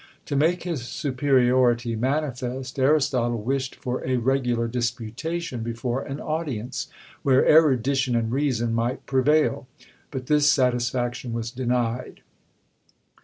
[0.25, 6.87] To make his superiority manifest, Aristotle wished for a regular disputation before an audience,
[7.21, 9.67] where erudition and reason might prevail;
[10.09, 12.21] but this satisfaction was denied.